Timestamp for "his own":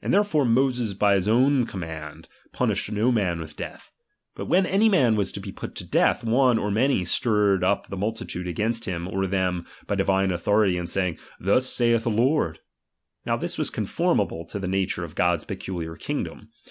1.12-1.64